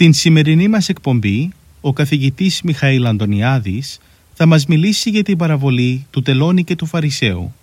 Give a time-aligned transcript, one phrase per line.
[0.00, 3.98] Στην σημερινή μας εκπομπή, ο καθηγητής Μιχαήλ Αντωνιάδης
[4.34, 7.54] θα μας μιλήσει για την παραβολή του Τελώνη και του Φαρισαίου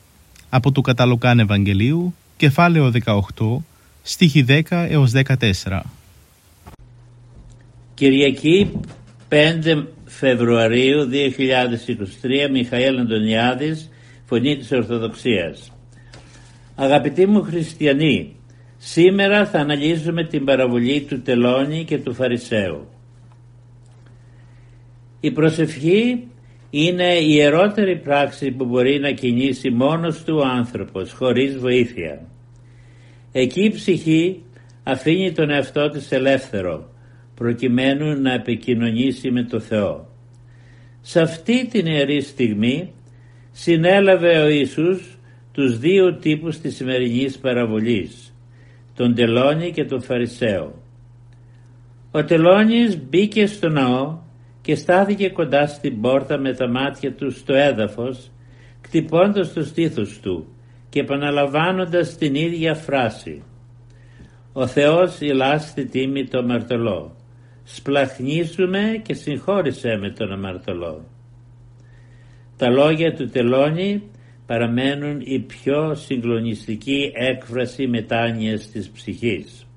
[0.49, 3.63] από του Καταλοκάν Ευαγγελίου, κεφάλαιο 18,
[4.01, 5.81] στίχη 10 έως 14.
[7.93, 8.71] Κυριακή
[9.29, 11.09] 5 Φεβρουαρίου
[12.47, 13.89] 2023 Μιχαήλ Αντωνιάδης
[14.25, 15.71] Φωνή της Ορθοδοξίας
[16.75, 18.36] Αγαπητοί μου χριστιανοί
[18.77, 22.87] Σήμερα θα αναλύσουμε την παραβολή του τελώνη και του φαρισαίου.
[25.19, 26.27] Η προσευχή
[26.69, 32.21] είναι η ιερότερη πράξη που μπορεί να κινήσει μόνος του ο άνθρωπος χωρίς βοήθεια.
[33.31, 34.43] Εκεί η ψυχή
[34.83, 36.89] αφήνει τον εαυτό της ελεύθερο
[37.35, 40.09] προκειμένου να επικοινωνήσει με το Θεό.
[41.01, 42.93] Σε αυτή την ιερή στιγμή
[43.51, 45.17] συνέλαβε ο Ιησούς
[45.51, 48.36] τους δύο τύπους της σημερινής παραβολής
[48.97, 50.73] τον Τελώνη και τον Φαρισαίο.
[52.11, 54.17] Ο Τελώνης μπήκε στο ναό
[54.61, 58.31] και στάθηκε κοντά στην πόρτα με τα μάτια του στο έδαφος,
[58.81, 60.47] κτυπώντας το στήθος του
[60.89, 63.43] και επαναλαμβάνοντας την ίδια φράση.
[64.53, 67.15] Ο Θεός ηλά στη τίμη το αμαρτωλό.
[67.63, 71.05] Σπλαχνίσουμε και συγχώρησέ με τον αμαρτωλό.
[72.57, 74.03] Τα λόγια του Τελώνη
[74.47, 79.67] παραμένουν η πιο συγκλονιστική έκφραση μετάνοιας της ψυχής.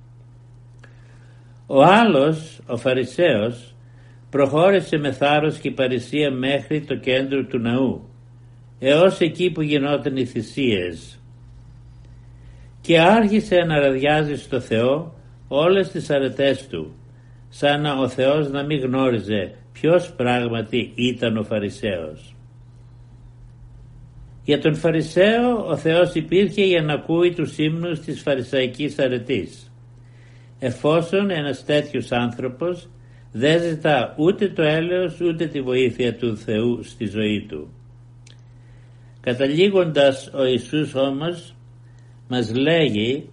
[1.66, 3.75] Ο άλλος, ο Φαρισαίος,
[4.30, 8.09] προχώρησε με θάρρος και παρησία μέχρι το κέντρο του ναού,
[8.78, 11.20] έως εκεί που γινόταν οι θυσίες
[12.80, 15.14] και άρχισε να ραδιάζει στο Θεό
[15.48, 16.94] όλες τις αρετές του,
[17.48, 22.34] σαν να ο Θεός να μην γνώριζε ποιος πράγματι ήταν ο Φαρισαίος.
[24.44, 29.72] Για τον Φαρισαίο ο Θεός υπήρχε για να ακούει τους ύμνους της φαρισαϊκής αρετής.
[30.58, 32.88] Εφόσον ένας τέτοιος άνθρωπος
[33.32, 37.72] δεν ζητά ούτε το έλεος ούτε τη βοήθεια του Θεού στη ζωή του.
[39.20, 41.54] Καταλήγοντας ο Ιησούς όμως
[42.28, 43.28] μας λέγει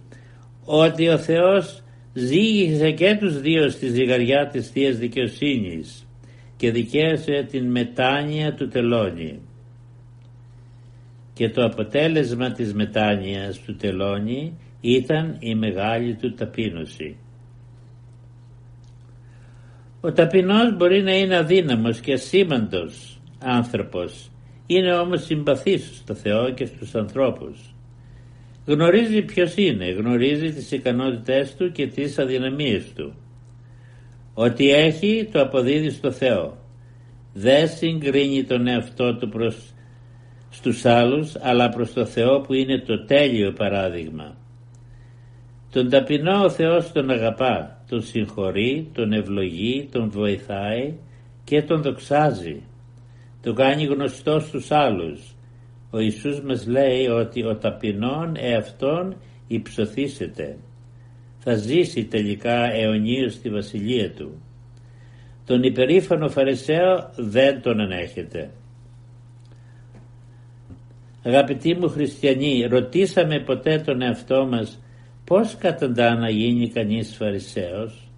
[0.64, 1.82] ότι ο Θεός
[2.12, 6.06] ζήγησε και τους δύο στη ζυγαριά της Θείας Δικαιοσύνης
[6.56, 9.40] και δικαίωσε την μετάνοια του τελώνη
[11.38, 17.16] και το αποτέλεσμα της μετάνοιας του τελώνη ήταν η μεγάλη του ταπείνωση.
[20.00, 24.30] Ο ταπεινός μπορεί να είναι αδύναμος και ασήμαντος άνθρωπος,
[24.66, 27.74] είναι όμως συμπαθής στο Θεό και στους ανθρώπους.
[28.66, 33.14] Γνωρίζει ποιος είναι, γνωρίζει τις ικανότητές του και τις αδυναμίες του.
[34.34, 36.58] Ό,τι έχει το αποδίδει στο Θεό.
[37.32, 39.72] Δεν συγκρίνει τον εαυτό του προς
[40.50, 44.36] στους άλλους αλλά προς το Θεό που είναι το τέλειο παράδειγμα.
[45.70, 50.94] Τον ταπεινό ο Θεός τον αγαπά, τον συγχωρεί, τον ευλογεί, τον βοηθάει
[51.44, 52.62] και τον δοξάζει.
[53.42, 55.20] Τον κάνει γνωστό στους άλλους.
[55.90, 59.16] Ο Ιησούς μας λέει ότι ο ταπεινόν εαυτόν
[59.46, 60.56] υψωθήσεται.
[61.38, 64.42] Θα ζήσει τελικά αιωνίως στη βασιλεία του.
[65.46, 68.50] Τον υπερήφανο Φαρισαίο δεν τον ανέχεται.
[71.22, 74.82] Αγαπητοί μου χριστιανοί, ρωτήσαμε ποτέ τον εαυτό μας
[75.24, 78.08] πώς καταντά να γίνει κανείς φαρισαίος.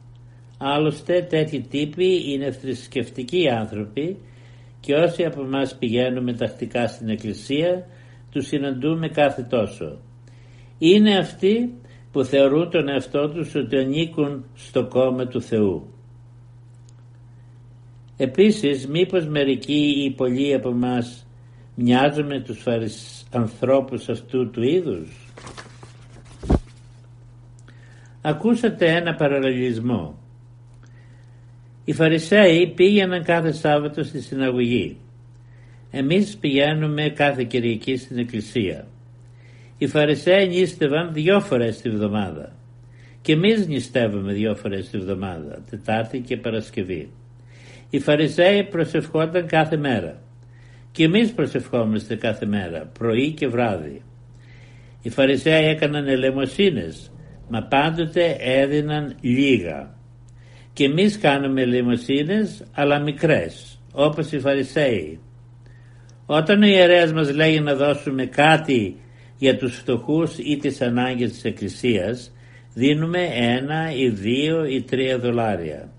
[0.59, 4.17] Άλλωστε τέτοιοι τύποι είναι θρησκευτικοί άνθρωποι
[4.81, 7.87] και όσοι από εμάς πηγαίνουμε τακτικά στην εκκλησία
[8.31, 9.99] τους συναντούμε κάθε τόσο.
[10.79, 11.75] Είναι αυτοί
[12.13, 15.95] που θεωρούν τον εαυτό τους ότι ανήκουν στο κόμμα του Θεού.
[18.17, 21.27] Επίσης μήπως μερικοί ή πολλοί από εμάς
[21.83, 23.25] μοιάζουμε τους φαρις...
[23.31, 25.29] ανθρώπους αυτού του είδους.
[28.23, 30.19] Ακούσατε ένα παραλληλισμό.
[31.85, 34.97] Οι Φαρισαίοι πήγαιναν κάθε Σάββατο στη συναγωγή.
[35.91, 38.87] Εμείς πηγαίνουμε κάθε Κυριακή στην Εκκλησία.
[39.79, 42.53] Οι Φαρισαίοι νίστευαν δυο φορές τη βδομάδα.
[43.23, 47.11] Και εμείς νηστεύουμε δυο φορές τη βδομάδα, Τετάρτη και Παρασκευή.
[47.91, 50.21] Οι Φαρισαίοι προσευχόταν κάθε μέρα.
[50.93, 54.03] Και εμείς προσευχόμαστε κάθε μέρα, πρωί και βράδυ.
[55.03, 57.13] Οι Φαρισαίοι έκαναν ελεμοσύνες,
[57.49, 59.95] μα πάντοτε έδιναν λίγα.
[60.73, 65.21] Και εμείς κάνουμε ελεμοσύνες, αλλά μικρές, όπως οι Φαρισαίοι.
[66.27, 68.97] Όταν ο ιερέας μας λέει να δώσουμε κάτι
[69.37, 72.33] για τους φτωχούς ή τις ανάγκες της Εκκλησίας,
[72.75, 75.93] δίνουμε ένα ή δύο ή τρία δολάρια.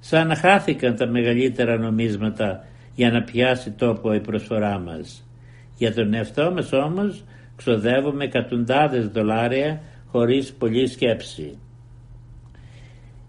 [0.00, 2.67] Σαν να χάθηκαν τα μεγαλύτερα νομίσματα
[2.98, 5.28] για να πιάσει τόπο η προσφορά μας.
[5.76, 7.24] Για τον εαυτό μας όμως
[7.56, 11.58] ξοδεύουμε εκατοντάδες δολάρια χωρίς πολλή σκέψη.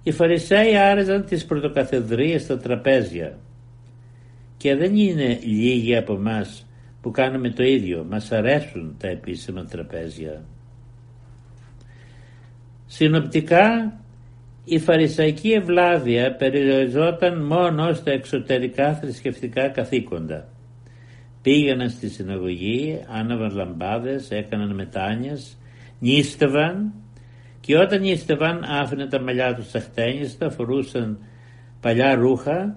[0.04, 3.38] Οι Φαρισαίοι άρεζαν τις πρωτοκαθεδρίες στα τραπέζια
[4.58, 6.68] και δεν είναι λίγοι από εμάς
[7.02, 8.06] που κάνουμε το ίδιο.
[8.10, 10.44] Μας αρέσουν τα επίσημα τραπέζια.
[12.86, 14.00] Συνοπτικά
[14.70, 20.48] η φαρισαϊκή ευλάβεια περιοριζόταν μόνο στα εξωτερικά θρησκευτικά καθήκοντα.
[21.42, 25.58] Πήγαιναν στη συναγωγή, άναβαν λαμπάδες, έκαναν μετάνιες,
[26.00, 26.94] νίστευαν
[27.60, 31.20] και όταν νίστευαν άφηναν τα μαλλιά τους αχτένιστα, φορούσαν
[31.82, 32.76] παλιά ρούχα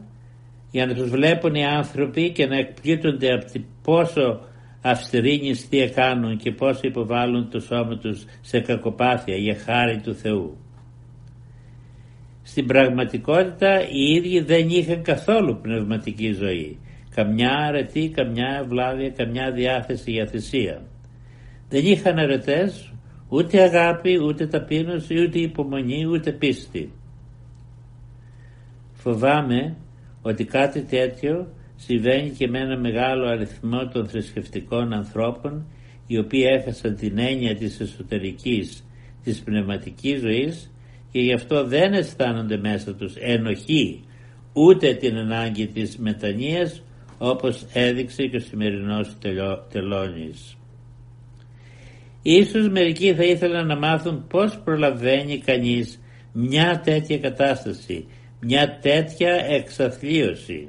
[0.70, 3.46] για να τους βλέπουν οι άνθρωποι και να εκπλήττονται από
[3.82, 4.40] πόσο
[4.82, 10.61] αυστηρή νηστεία κάνουν και πόσο υποβάλλουν το σώμα τους σε κακοπάθεια για χάρη του Θεού.
[12.52, 16.78] Στην πραγματικότητα οι ίδιοι δεν είχαν καθόλου πνευματική ζωή.
[17.14, 20.82] Καμιά αρετή, καμιά ευλάβεια, καμιά διάθεση για θυσία.
[21.68, 22.92] Δεν είχαν αρετές,
[23.28, 26.92] ούτε αγάπη, ούτε ταπείνωση, ούτε υπομονή, ούτε πίστη.
[28.92, 29.76] Φοβάμαι
[30.22, 35.66] ότι κάτι τέτοιο συμβαίνει και με ένα μεγάλο αριθμό των θρησκευτικών ανθρώπων
[36.06, 38.84] οι οποίοι έχασαν την έννοια της εσωτερικής,
[39.22, 40.71] της πνευματικής ζωής
[41.12, 44.04] και γι' αυτό δεν αισθάνονται μέσα τους ενοχή
[44.52, 46.82] ούτε την ανάγκη της μετανοίας
[47.18, 49.16] όπως έδειξε και ο σημερινός
[49.68, 50.56] τελώνης.
[52.22, 56.00] Ίσως μερικοί θα ήθελαν να μάθουν πώς προλαβαίνει κανείς
[56.32, 58.06] μια τέτοια κατάσταση
[58.44, 60.68] μια τέτοια εξαθλίωση.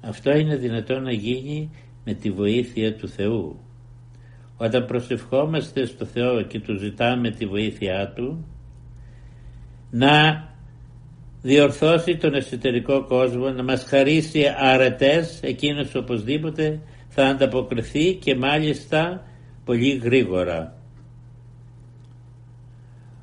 [0.00, 1.70] Αυτό είναι δυνατόν να γίνει
[2.04, 3.60] με τη βοήθεια του Θεού.
[4.62, 8.46] Όταν προσευχόμαστε στο Θεό και του ζητάμε τη βοήθειά Του,
[9.90, 10.46] να
[11.42, 19.26] διορθώσει τον εσωτερικό κόσμο, να μας χαρίσει αρετές, εκείνος οπωσδήποτε θα ανταποκριθεί και μάλιστα
[19.64, 20.76] πολύ γρήγορα.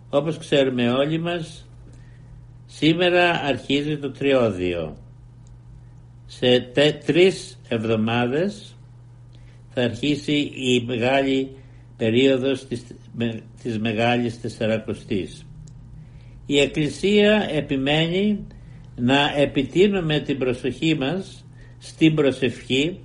[0.09, 1.69] Όπως ξέρουμε όλοι μας,
[2.71, 4.97] Σήμερα αρχίζει το τριώδιο.
[6.25, 8.75] Σε τε, τρεις εβδομάδες
[9.79, 11.49] θα αρχίσει η μεγάλη
[11.97, 12.83] περίοδος της,
[13.13, 15.45] με, της Μεγάλης Τεσσαρακοστής.
[16.45, 18.47] Η Εκκλησία επιμένει
[18.95, 21.45] να επιτείνουμε την προσοχή μας
[21.77, 22.99] στην προσευχή,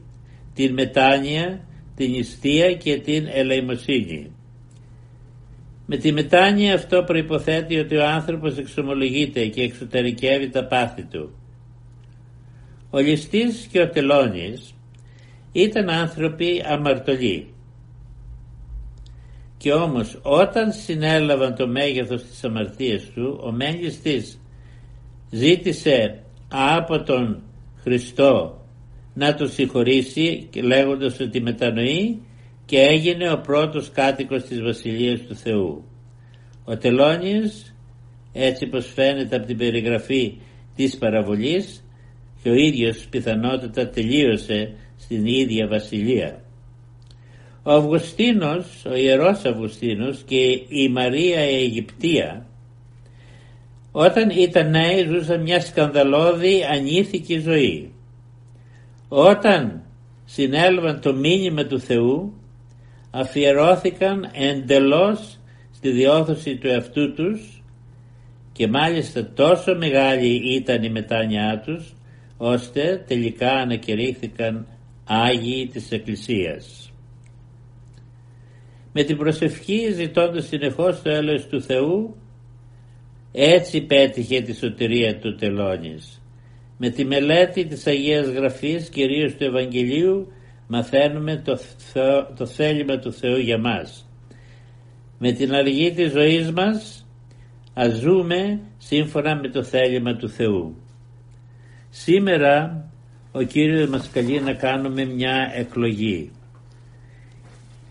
[0.55, 4.31] την μετάνοια, την νηστεία και την ελεημοσύνη.
[5.87, 11.35] Με τη μετάνοια αυτό προϋποθέτει ότι ο άνθρωπος εξομολογείται και εξωτερικεύει τα πάθη του.
[12.91, 14.75] Ο ληστής και ο τελώνης
[15.55, 17.55] ήταν άνθρωποι αμαρτωλοί.
[19.57, 23.77] Και όμως όταν συνέλαβαν το μέγεθος της αμαρτίας του, ο μεν
[25.31, 27.43] ζήτησε από τον
[27.83, 28.65] Χριστό
[29.15, 32.23] να τον συγχωρήσει λέγοντας ότι μετανοεί
[32.65, 35.85] και έγινε ο πρώτος κάτοικος της Βασιλείας του Θεού.
[36.65, 37.75] Ο Τελώνης,
[38.33, 40.37] έτσι πως φαίνεται από την περιγραφή
[40.75, 41.85] της παραβολής,
[42.43, 44.73] και ο ίδιος πιθανότατα τελείωσε
[45.05, 46.41] στην ίδια βασιλεία.
[47.63, 52.47] Ο Αυγουστίνος, ο Ιερός Αυγουστίνος και η Μαρία η Αιγυπτία
[53.97, 57.93] όταν ήταν νέοι ζούσαν μια σκανδαλώδη ανήθικη ζωή.
[59.09, 59.83] Όταν
[60.25, 62.33] συνέλαβαν το μήνυμα του Θεού
[63.11, 65.39] αφιερώθηκαν εντελώς
[65.73, 67.63] στη διόρθωση του εαυτού τους
[68.53, 71.95] και μάλιστα τόσο μεγάλη ήταν η μετάνοιά τους
[72.37, 74.67] ώστε τελικά ανακηρύχθηκαν
[75.05, 76.93] Άγιοι της Εκκλησίας.
[78.93, 82.17] Με την προσευχή ζητώντας συνεχώς το έλεος του Θεού
[83.33, 86.23] έτσι πέτυχε τη σωτηρία του τελώνης.
[86.79, 90.33] Με τη μελέτη της Αγίας Γραφής κυρίως του Ευαγγελίου
[90.67, 91.59] μαθαίνουμε το,
[92.37, 94.09] το θέλημα του Θεού για μας.
[95.19, 97.07] Με την αργή της ζωής μας
[97.75, 100.77] ας ζούμε σύμφωνα με το θέλημα του Θεού.
[101.91, 102.85] Σήμερα
[103.37, 106.31] ο Κύριος μας καλεί να κάνουμε μια εκλογή.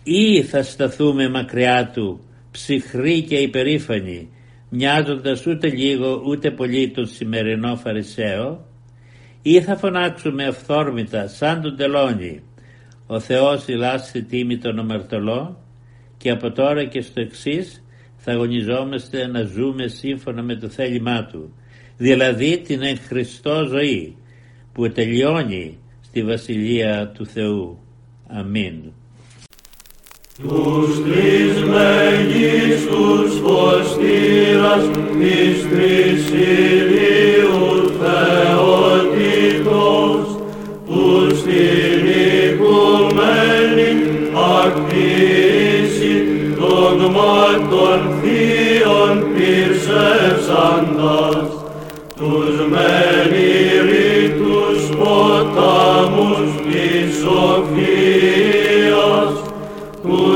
[0.02, 2.20] Ή θα σταθούμε μακριά Του,
[2.50, 4.28] ψυχροί και υπερήφανοι,
[4.68, 8.66] μοιάζοντας ούτε λίγο ούτε πολύ τον σημερινό Φαρισαίο
[9.42, 12.42] ή θα φωνάξουμε αυθόρμητα σαν τον τελώνι
[13.06, 15.64] ο Θεός ηλάσσει τίμη τον ομαρτωλό
[16.16, 17.84] και από τώρα και στο εξής
[18.16, 21.54] θα αγωνιζόμαστε να ζούμε σύμφωνα με το θέλημά Του
[21.96, 24.16] δηλαδή την εν Χριστώ ζωή
[24.74, 27.78] που τελειώνει στη Βασιλεία του Θεού.
[28.28, 28.74] Αμήν.
[30.42, 34.84] Τους τρεις μεγίστους φωστήρας
[35.18, 39.44] της τρεις ηλίου θεότητος
[40.86, 42.06] τους την
[42.46, 43.90] οικουμένη
[44.64, 46.14] ακτήση
[46.58, 50.93] δογμάτων θείων πυρσεύσαντας
[56.74, 58.64] της σοφίας
[60.02, 60.33] τους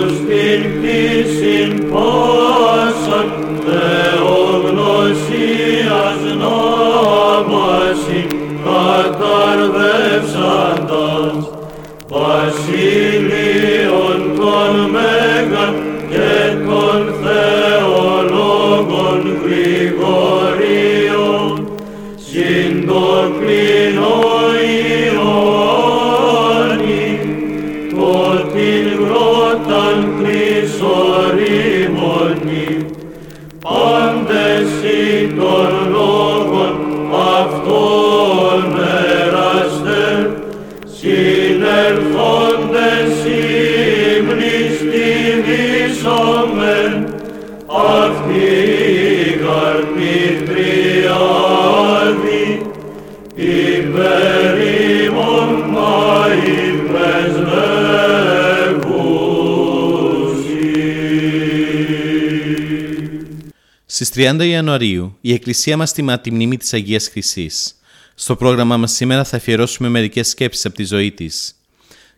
[64.00, 67.80] Στις 30 Ιανουαρίου η Εκκλησία μας τιμά τη μνήμη της Αγίας Χρυσής.
[68.14, 71.54] Στο πρόγραμμά μας σήμερα θα αφιερώσουμε μερικές σκέψεις από τη ζωή της.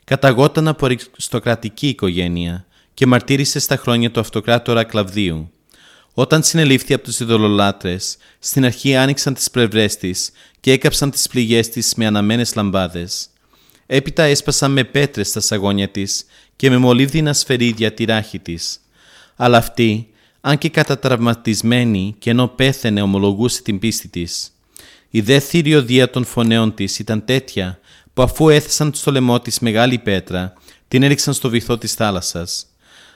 [0.05, 5.51] Καταγόταν από αριστοκρατική οικογένεια και μαρτύρησε στα χρόνια του αυτοκράτορα Κλαβδίου.
[6.15, 11.69] Όταν συνελήφθη από τους ειδωλολάτρες, στην αρχή άνοιξαν τις πλευρές της και έκαψαν τις πληγές
[11.69, 13.29] της με αναμένες λαμπάδες.
[13.87, 16.25] Έπειτα έσπασαν με πέτρες στα σαγόνια της
[16.57, 18.81] και με μολύβδινα σφαιρίδια τη ράχη της.
[19.37, 20.09] Αλλά αυτή,
[20.41, 24.53] αν και κατατραυματισμένη και ενώ πέθαινε ομολογούσε την πίστη της.
[25.11, 27.79] Η δε θηριωδία των φωνέων της ήταν τέτοια
[28.15, 30.53] που αφού έθεσαν στο λαιμό της μεγάλη πέτρα,
[30.89, 32.67] την έριξαν στο βυθό της θάλασσας.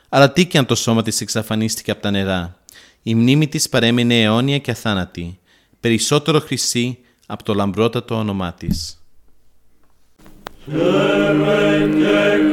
[0.09, 2.64] Αλλά τι και αν το σώμα της εξαφανίστηκε από τα νερά.
[3.07, 5.39] Η μνήμη της παρέμεινε αιώνια και αθάνατη,
[5.81, 8.99] περισσότερο χρυσή από το λαμπρότατο όνομά της.
[10.65, 12.45] Χαίρε και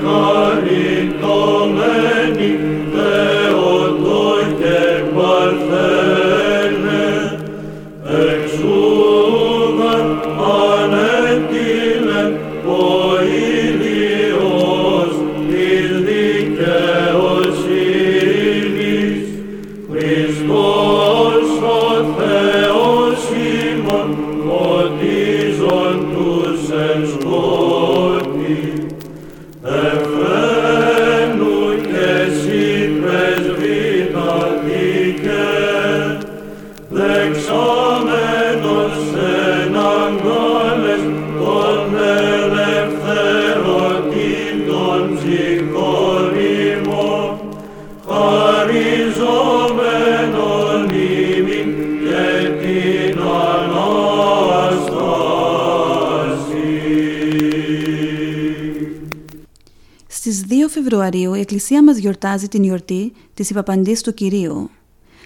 [60.07, 64.69] Στις 2 Φεβρουαρίου η Εκκλησία μας γιορτάζει την γιορτή της Υπαπαντής του Κυρίου.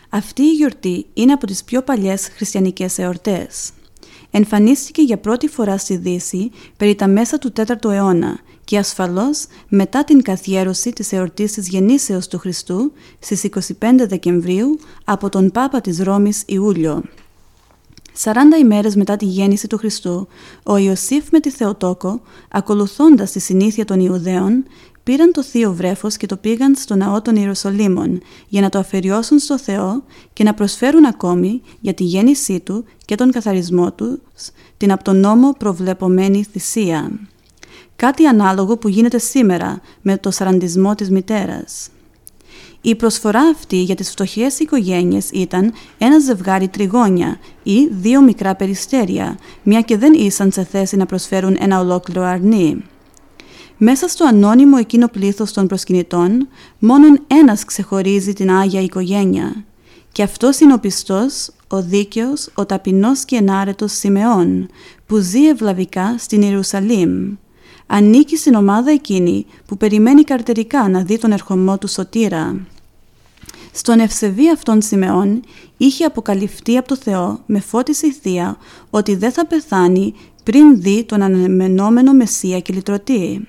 [0.10, 3.72] Αυτή η γιορτή είναι από τις πιο παλιές χριστιανικές εορτές.
[4.32, 10.04] Εμφανίστηκε για πρώτη φορά στη Δύση περί τα μέσα του 4ου αιώνα και ασφαλώς μετά
[10.04, 13.62] την καθιέρωση της εορτής της Γεννήσεως του Χριστού στις 25
[14.08, 17.04] Δεκεμβρίου από τον Πάπα της Ρώμης Ιούλιο.
[18.24, 20.28] 40 ημέρες μετά τη γέννηση του Χριστού,
[20.64, 24.64] ο Ιωσήφ με τη Θεοτόκο, ακολουθώντας τη συνήθεια των Ιουδαίων,
[25.04, 29.40] πήραν το θείο βρέφος και το πήγαν στο ναό των Ιεροσολύμων για να το αφαιριώσουν
[29.40, 30.04] στο Θεό
[30.34, 35.20] και να προσφέρουν ακόμη για τη γέννησή του και τον καθαρισμό τους την από τον
[35.20, 37.12] νόμο προβλεπομένη θυσία.
[37.96, 41.90] Κάτι ανάλογο που γίνεται σήμερα με το σαραντισμό της μητέρας.
[42.82, 49.38] Η προσφορά αυτή για τις φτωχές οικογένειες ήταν ένα ζευγάρι τριγώνια ή δύο μικρά περιστέρια,
[49.64, 52.84] μια και δεν ήσαν σε θέση να προσφέρουν ένα ολόκληρο αρνί.
[53.78, 56.48] Μέσα στο ανώνυμο εκείνο πλήθος των προσκυνητών,
[56.80, 59.64] μόνον ένας ξεχωρίζει την Άγια οικογένεια.
[60.12, 64.70] Και αυτός είναι ο πιστός, ο δίκαιος, ο ταπεινός και ενάρετος Σιμεών,
[65.06, 67.36] που ζει ευλαβικά στην Ιερουσαλήμ.
[67.88, 72.66] Ανήκει στην ομάδα εκείνη που περιμένει καρτερικά να δει τον ερχομό του σωτήρα.
[73.72, 75.42] Στον ευσεβή αυτόν Σιμεών
[75.78, 78.58] είχε αποκαλυφθεί από το Θεό με φώτιση θεία
[78.90, 80.14] ότι δεν θα πεθάνει
[80.44, 83.48] πριν δει τον αναμενόμενο Μεσσία και λυτρωτή.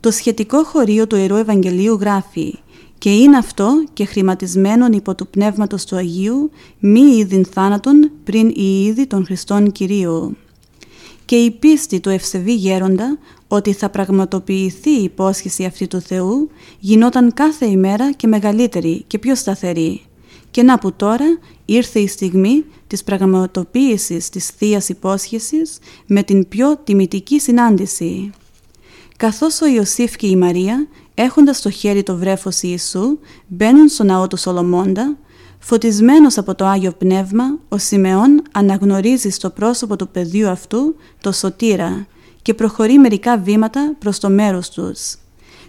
[0.00, 2.58] Το σχετικό χωρίο του Ιερού Ευαγγελίου γράφει
[2.98, 8.84] «Και είναι αυτό και χρηματισμένον υπό του Πνεύματος του Αγίου μη είδην θάνατον πριν η
[8.84, 10.36] είδη των Χριστών Κυρίου».
[11.26, 13.18] Και η πίστη του ευσεβή γέροντα
[13.48, 19.34] ότι θα πραγματοποιηθεί η υπόσχεση αυτή του Θεού γινόταν κάθε ημέρα και μεγαλύτερη και πιο
[19.34, 20.00] σταθερή.
[20.50, 26.76] Και να που τώρα ήρθε η στιγμή της πραγματοποίησης της θείας υπόσχεσης με την πιο
[26.84, 28.30] τιμητική συνάντηση.
[29.16, 34.26] Καθώς ο Ιωσήφ και η Μαρία, έχοντας στο χέρι το βρέφος Ιησού, μπαίνουν στο ναό
[34.26, 35.16] του Σολομώντα,
[35.58, 42.06] φωτισμένος από το Άγιο Πνεύμα, ο Σιμεών αναγνωρίζει στο πρόσωπο του παιδιού αυτού το σωτήρα
[42.42, 45.16] και προχωρεί μερικά βήματα προς το μέρος τους.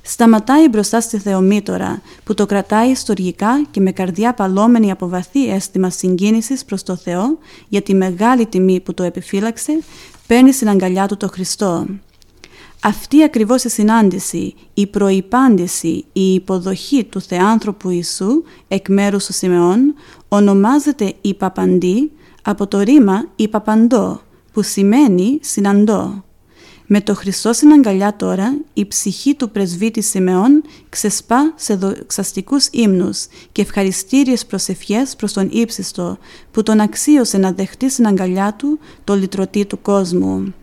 [0.01, 5.89] Σταματάει μπροστά στη Θεομήτωρα που το κρατάει στοργικά και με καρδιά παλόμενη από βαθύ αίσθημα
[5.89, 9.79] συγκίνησης προς το Θεό για τη μεγάλη τιμή που το επιφύλαξε,
[10.27, 11.85] παίρνει στην αγκαλιά του το Χριστό.
[12.81, 19.93] Αυτή ακριβώς η συνάντηση, η προϋπάντηση, η υποδοχή του Θεάνθρωπου Ιησού εκ μέρους του Σιμεών
[20.27, 24.21] ονομάζεται η Παπαντή από το ρήμα η Παπαντό
[24.53, 26.23] που σημαίνει συναντώ.
[26.89, 33.25] Με το Χριστό στην αγκαλιά τώρα, η ψυχή του πρεσβύτη Σιμεών ξεσπά σε δοξαστικούς ύμνους
[33.51, 36.17] και ευχαριστήριες προσευχές προς τον ύψιστο,
[36.51, 40.53] που τον αξίωσε να δεχτεί στην αγκαλιά του το λυτρωτή του κόσμου.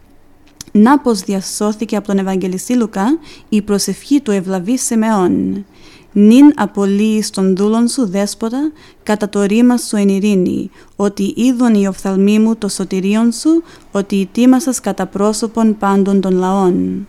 [0.76, 5.64] Να πως διασώθηκε από τον Ευαγγελιστή Λουκά η προσευχή του ευλαβή Σιμεών
[6.12, 11.86] νυν απολύεις των δούλων σου δέσποτα κατά το ρήμα σου εν ειρήνη, ότι είδον οι
[11.86, 17.06] οφθαλμοί μου το σωτηρίον σου, ότι ετοίμασας κατά πρόσωπον πάντων των λαών.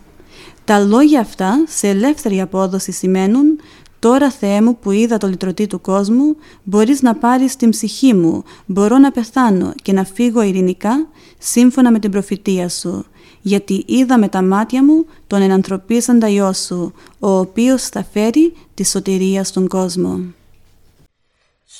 [0.64, 3.60] Τα λόγια αυτά σε ελεύθερη απόδοση σημαίνουν
[3.98, 8.42] «Τώρα Θεέ μου που είδα το λυτρωτή του κόσμου, μπορείς να πάρεις την ψυχή μου,
[8.66, 13.04] μπορώ να πεθάνω και να φύγω ειρηνικά σύμφωνα με την προφητεία σου»
[13.46, 18.84] γιατί είδα με τα μάτια μου τον ενανθρωπίσαντα Υιό σου, ο οποίος θα φέρει τη
[18.84, 20.20] σωτηρία στον κόσμο.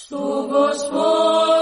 [0.09, 1.56] Christmas, yeah.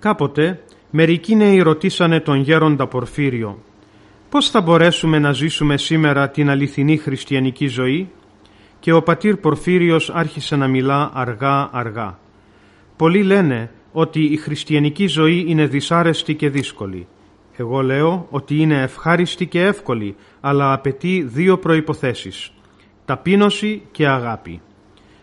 [0.00, 3.58] Κάποτε μερικοί νέοι ρωτήσανε τον γέροντα Πορφύριο
[4.28, 8.10] «Πώς θα μπορέσουμε να ζήσουμε σήμερα την αληθινή χριστιανική ζωή»
[8.80, 12.18] και ο πατήρ Πορφύριος άρχισε να μιλά αργά αργά.
[12.96, 17.06] Πολλοί λένε ότι η χριστιανική ζωή είναι δυσάρεστη και δύσκολη.
[17.56, 22.52] Εγώ λέω ότι είναι ευχάριστη και εύκολη, αλλά απαιτεί δύο προϋποθέσεις.
[23.04, 24.60] Ταπείνωση και αγάπη.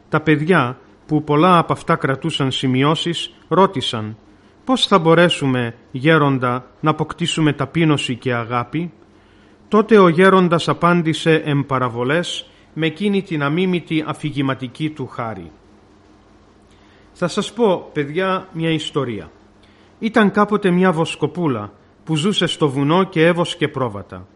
[0.09, 4.17] Τα παιδιά που πολλά από αυτά κρατούσαν σημειώσεις ρώτησαν
[4.65, 8.91] Πώς θα μπορέσουμε, γέροντα, να αποκτήσουμε ταπείνωση και αγάπη;
[9.67, 15.51] Τότε ο γέροντας απάντησε εμπαραβολές με εκείνη την αμίμητη αφηγηματική του χάρη.
[17.13, 19.31] Θα σας πω, παιδιά, μια ιστορία.
[19.99, 21.71] Ήταν κάποτε μια βοσκοπούλα
[22.03, 24.27] που ζούσε στο βουνό και έβοσκε πρόβατα.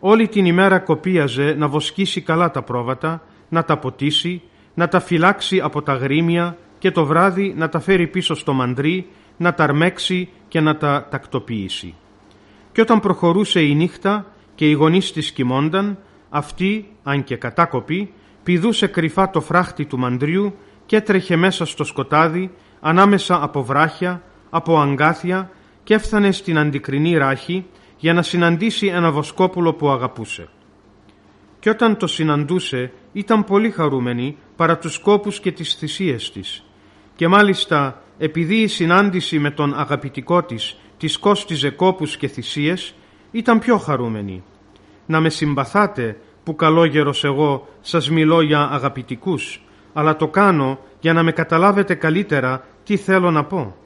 [0.00, 4.42] Όλη την ημέρα κοπίαζε να βοσκήσει καλά τα πρόβατα, να τα ποτίσει,
[4.74, 9.06] να τα φυλάξει από τα γρήμια και το βράδυ να τα φέρει πίσω στο μαντρί
[9.36, 11.94] να τα αρμέξει και να τα τακτοποιήσει.
[12.72, 15.98] Και όταν προχωρούσε η νύχτα και οι γονείς της κοιμόνταν,
[16.30, 20.54] αυτή, αν και κατάκοπη, πηδούσε κρυφά το φράχτη του μαντριού
[20.86, 25.50] και έτρεχε μέσα στο σκοτάδι, ανάμεσα από βράχια, από αγκάθια
[25.84, 30.48] και έφτανε στην αντικρινή ράχη για να συναντήσει ένα βοσκόπουλο που αγαπούσε.
[31.58, 36.64] Και όταν το συναντούσε ήταν πολύ χαρούμενη παρά τους σκόπους και τις θυσίες της
[37.16, 42.94] και μάλιστα επειδή η συνάντηση με τον αγαπητικό της της κόστιζε κόπους και θυσίες,
[43.30, 44.42] ήταν πιο χαρούμενη.
[45.06, 51.22] Να με συμπαθάτε που καλόγερος εγώ σας μιλώ για αγαπητικούς, αλλά το κάνω για να
[51.22, 53.76] με καταλάβετε καλύτερα τι θέλω να πω.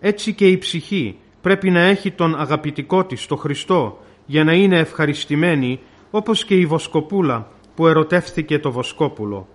[0.00, 4.78] Έτσι και η ψυχή πρέπει να έχει τον αγαπητικό της, το Χριστό, για να είναι
[4.78, 9.48] ευχαριστημένη, όπως και η βοσκοπούλα που ερωτεύθηκε το βοσκόπουλο.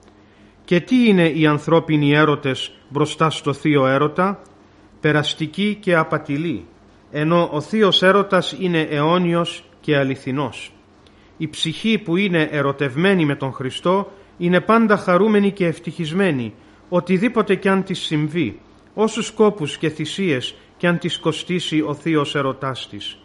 [0.65, 4.41] Και τι είναι οι ανθρώπινοι έρωτες μπροστά στο θείο έρωτα,
[4.99, 6.65] περαστική και απατηλή,
[7.11, 10.71] ενώ ο θείος έρωτας είναι αιώνιος και αληθινός.
[11.37, 16.53] Η ψυχή που είναι ερωτευμένη με τον Χριστό είναι πάντα χαρούμενη και ευτυχισμένη,
[16.89, 18.59] οτιδήποτε κι αν της συμβεί,
[18.93, 23.17] όσους σκόπους και θυσίες κι αν της κοστίσει ο θείος ερωτάς της.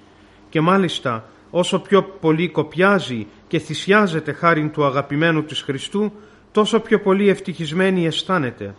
[0.48, 6.12] Και μάλιστα όσο πιο πολύ κοπιάζει και θυσιάζεται χάριν του αγαπημένου της Χριστού,
[6.56, 8.74] τόσο πιο πολύ ευτυχισμένη αισθάνεται.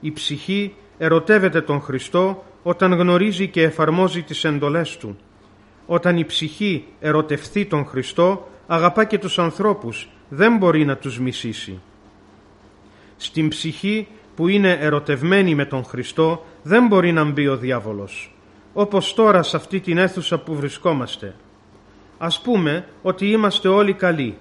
[0.00, 5.16] Η ψυχή ερωτεύεται τον Χριστό όταν γνωρίζει και εφαρμόζει τις εντολές Του.
[5.86, 11.80] Όταν η ψυχή ερωτευθεί τον Χριστό, αγαπά και τους ανθρώπους, δεν μπορεί να τους μισήσει.
[13.16, 18.34] Στην ψυχή που είναι ερωτευμένη με τον Χριστό, δεν μπορεί να μπει ο διάβολος.
[18.72, 21.34] Όπως τώρα σε αυτή την αίθουσα που βρισκόμαστε.
[22.18, 24.36] Ας πούμε ότι είμαστε όλοι καλοί.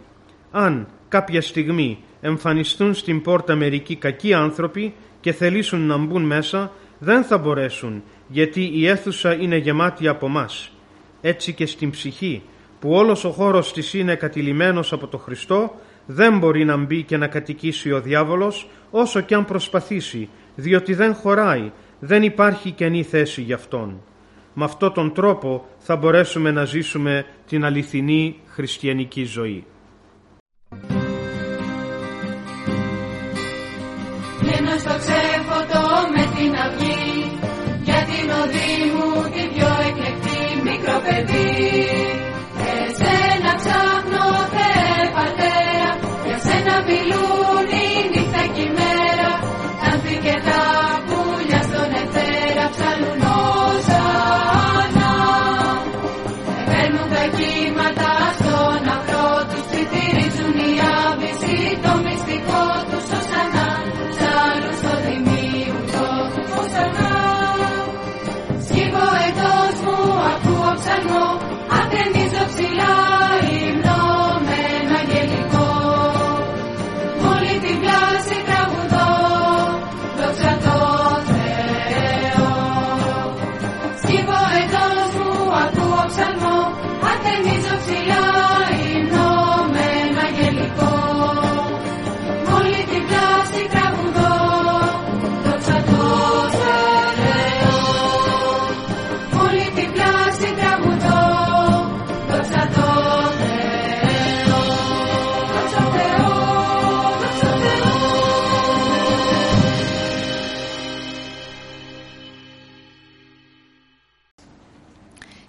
[0.51, 7.23] Αν κάποια στιγμή εμφανιστούν στην πόρτα μερικοί κακοί άνθρωποι και θελήσουν να μπουν μέσα, δεν
[7.23, 10.71] θα μπορέσουν, γιατί η αίθουσα είναι γεμάτη από μας.
[11.21, 12.41] Έτσι και στην ψυχή,
[12.79, 17.17] που όλος ο χώρος της είναι κατηλημένος από το Χριστό, δεν μπορεί να μπει και
[17.17, 23.41] να κατοικήσει ο διάβολος, όσο κι αν προσπαθήσει, διότι δεν χωράει, δεν υπάρχει καινή θέση
[23.41, 24.01] για αυτόν.
[24.53, 29.65] Με αυτόν τον τρόπο θα μπορέσουμε να ζήσουμε την αληθινή χριστιανική ζωή.
[34.83, 35.83] Στο ξέφωτο
[36.15, 37.39] με την αυγή
[37.87, 41.54] για την οδή μου την πιο εκλεκτή μικρό παιδί.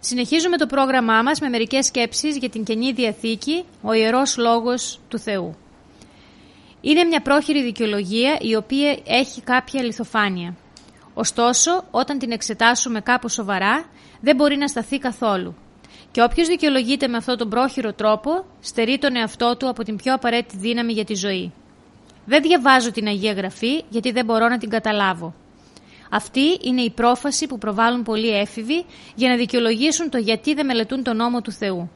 [0.08, 5.18] Συνεχίζουμε το πρόγραμμά μας με μερικές σκέψεις για την Καινή Διαθήκη, ο Ιερός Λόγος του
[5.18, 5.56] Θεού.
[6.80, 10.56] Είναι μια πρόχειρη δικαιολογία η οποία έχει κάποια λιθοφάνεια.
[11.14, 13.84] Ωστόσο, όταν την εξετάσουμε κάπως σοβαρά,
[14.20, 15.54] δεν μπορεί να σταθεί καθόλου.
[16.10, 20.14] Και όποιος δικαιολογείται με αυτόν τον πρόχειρο τρόπο, στερεί τον εαυτό του από την πιο
[20.14, 21.52] απαραίτητη δύναμη για τη ζωή.
[22.24, 25.34] Δεν διαβάζω την Αγία Γραφή γιατί δεν μπορώ να την καταλάβω.
[26.16, 31.02] Αυτή είναι η πρόφαση που προβάλλουν πολλοί έφηβοι για να δικαιολογήσουν το γιατί δεν μελετούν
[31.02, 31.90] τον νόμο του Θεού.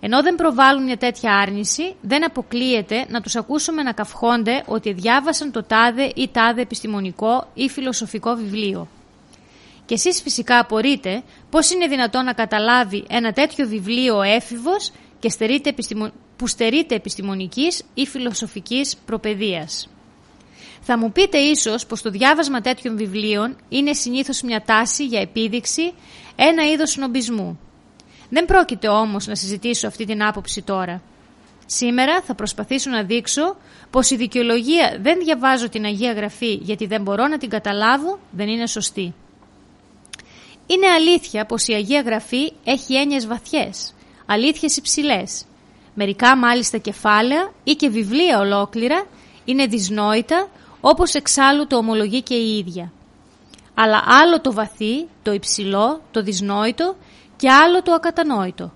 [0.00, 5.52] Ενώ δεν προβάλλουν μια τέτοια άρνηση, δεν αποκλείεται να τους ακούσουμε να καυχόνται ότι διάβασαν
[5.52, 8.88] το τάδε ή τάδε επιστημονικό ή φιλοσοφικό βιβλίο.
[9.86, 15.28] Και εσείς φυσικά απορείτε πώς είναι δυνατόν να καταλάβει ένα τέτοιο βιβλίο ο έφηβος και
[15.28, 16.10] στερείται επιστημο...
[16.36, 19.88] που στερείται επιστημονικής ή φιλοσοφικής προπαιδείας.
[20.86, 25.92] Θα μου πείτε ίσως πως το διάβασμα τέτοιων βιβλίων είναι συνήθως μια τάση για επίδειξη,
[26.36, 27.58] ένα είδος σνομπισμού.
[28.28, 31.02] Δεν πρόκειται όμως να συζητήσω αυτή την άποψη τώρα.
[31.66, 33.56] Σήμερα θα προσπαθήσω να δείξω
[33.90, 38.48] πως η δικαιολογία «δεν διαβάζω την Αγία Γραφή γιατί δεν μπορώ να την καταλάβω» δεν
[38.48, 39.14] είναι σωστή.
[40.66, 43.94] Είναι αλήθεια πως η Αγία Γραφή έχει έννοιες βαθιές,
[44.26, 45.44] αλήθειες υψηλές.
[45.94, 49.06] Μερικά μάλιστα κεφάλαια ή και βιβλία ολόκληρα
[49.44, 50.48] είναι δυσνόητα
[50.86, 52.92] όπως εξάλλου το ομολογεί και η ίδια.
[53.74, 56.96] Αλλά άλλο το βαθύ, το υψηλό, το δυσνόητο
[57.36, 58.72] και άλλο το ακατανόητο.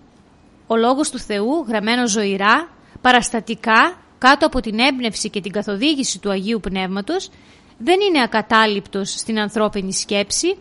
[0.66, 2.68] Ο Λόγος του Θεού, γραμμένο ζωηρά,
[3.00, 7.30] παραστατικά, κάτω από την έμπνευση και την καθοδήγηση του Αγίου Πνεύματος,
[7.78, 10.56] δεν είναι ακατάληπτος στην ανθρώπινη σκέψη,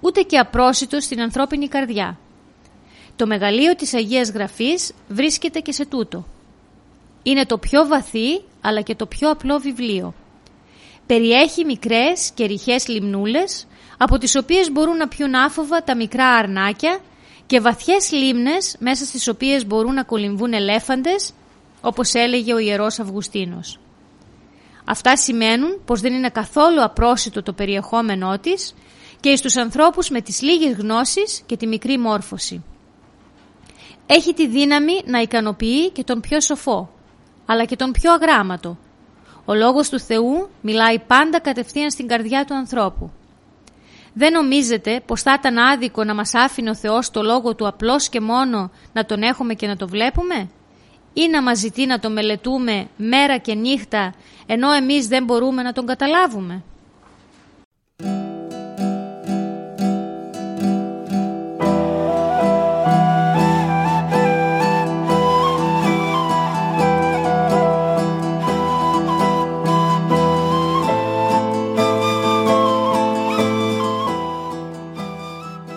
[0.00, 2.18] ούτε και απρόσιτος στην ανθρώπινη καρδιά.
[3.16, 6.26] Το μεγαλείο της Αγίας Γραφής βρίσκεται και σε τούτο.
[7.22, 10.14] Είναι το πιο βαθύ, αλλά και το πιο απλό βιβλίο.
[11.06, 13.66] Περιέχει μικρές και ρηχές λιμνούλες,
[13.98, 16.98] από τις οποίες μπορούν να πιούν άφοβα τα μικρά αρνάκια
[17.46, 21.32] και βαθιές λίμνες μέσα στις οποίες μπορούν να κολυμβούν ελέφαντες,
[21.80, 23.78] όπως έλεγε ο Ιερός Αυγουστίνος.
[24.84, 28.74] Αυτά σημαίνουν πως δεν είναι καθόλου απρόσιτο το περιεχόμενό της
[29.20, 32.64] και εις τους ανθρώπους με τις λίγες γνώσεις και τη μικρή μόρφωση.
[34.06, 36.90] Έχει τη δύναμη να ικανοποιεί και τον πιο σοφό,
[37.46, 38.78] αλλά και τον πιο αγράμματο.
[39.48, 43.10] Ο λόγος του Θεού μιλάει πάντα κατευθείαν στην καρδιά του ανθρώπου.
[44.12, 48.08] Δεν νομίζετε πως θα ήταν άδικο να μας άφηνε ο Θεός το λόγο του απλώς
[48.08, 50.48] και μόνο να τον έχουμε και να το βλέπουμε;
[51.12, 54.14] Ή να μας ζητεί να το μελετούμε μέρα και νύχτα
[54.46, 56.62] ενώ εμείς δεν μπορούμε να τον καταλάβουμε;